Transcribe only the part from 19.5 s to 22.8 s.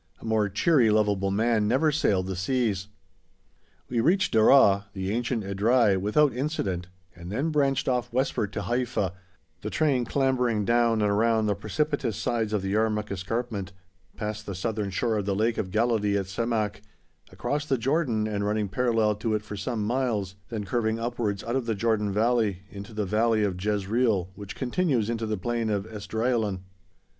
some miles, then curving upwards out of the Jordan Valley,